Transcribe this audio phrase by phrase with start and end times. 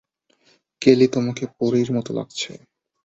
[0.81, 2.51] কেলি, তোমাকে পরীর মত লাগছে।